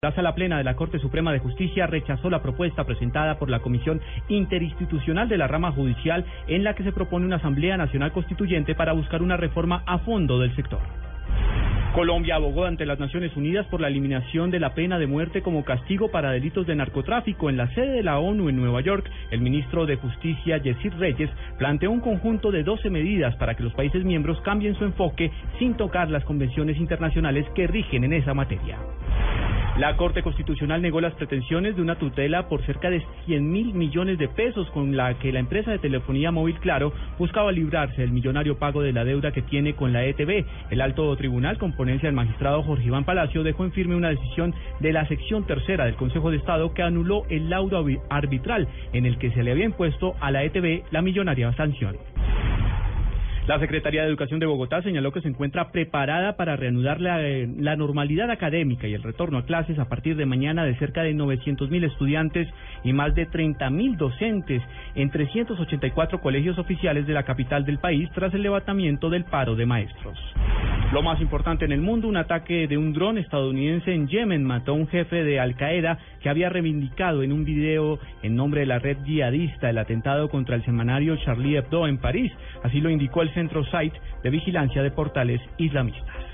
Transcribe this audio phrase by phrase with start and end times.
[0.00, 3.58] La sala plena de la Corte Suprema de Justicia rechazó la propuesta presentada por la
[3.58, 8.76] Comisión Interinstitucional de la Rama Judicial en la que se propone una Asamblea Nacional Constituyente
[8.76, 10.78] para buscar una reforma a fondo del sector.
[11.96, 15.64] Colombia abogó ante las Naciones Unidas por la eliminación de la pena de muerte como
[15.64, 17.50] castigo para delitos de narcotráfico.
[17.50, 21.30] En la sede de la ONU en Nueva York, el ministro de Justicia, Yesid Reyes,
[21.58, 25.76] planteó un conjunto de 12 medidas para que los países miembros cambien su enfoque sin
[25.76, 28.78] tocar las convenciones internacionales que rigen en esa materia.
[29.78, 34.18] La Corte Constitucional negó las pretensiones de una tutela por cerca de 100 mil millones
[34.18, 38.58] de pesos con la que la empresa de telefonía móvil Claro buscaba librarse del millonario
[38.58, 40.44] pago de la deuda que tiene con la ETB.
[40.70, 44.52] El alto tribunal, con ponencia del magistrado Jorge Iván Palacio, dejó en firme una decisión
[44.80, 49.16] de la sección tercera del Consejo de Estado que anuló el laudo arbitral en el
[49.18, 51.96] que se le había impuesto a la ETB la millonaria sanción.
[53.48, 57.48] La Secretaría de Educación de Bogotá señaló que se encuentra preparada para reanudar la, eh,
[57.58, 61.14] la normalidad académica y el retorno a clases a partir de mañana de cerca de
[61.14, 62.46] 900 mil estudiantes
[62.84, 64.62] y más de 30 mil docentes
[64.94, 69.64] en 384 colegios oficiales de la capital del país tras el levantamiento del paro de
[69.64, 70.18] maestros.
[70.90, 74.72] Lo más importante en el mundo, un ataque de un dron estadounidense en Yemen mató
[74.72, 78.66] a un jefe de Al Qaeda que había reivindicado en un video en nombre de
[78.66, 82.32] la red yihadista el atentado contra el semanario Charlie Hebdo en París.
[82.62, 86.28] Así lo indicó el Centro Site de Vigilancia de Portales Islamistas.